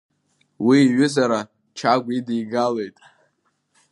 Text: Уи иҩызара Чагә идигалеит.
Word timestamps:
Уи 0.65 0.77
иҩызара 0.87 1.39
Чагә 1.77 2.09
идигалеит. 2.17 2.97